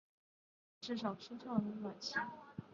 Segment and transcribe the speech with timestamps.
[0.81, 2.15] 至少车上有暖气